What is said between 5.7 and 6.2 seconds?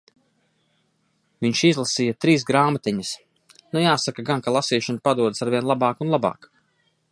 labāk un